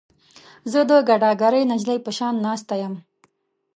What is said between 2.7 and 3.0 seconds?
یم.